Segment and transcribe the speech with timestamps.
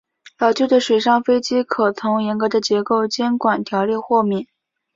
[0.39, 4.47] 老旧的水上飞机可从严格的结构监管条例豁免。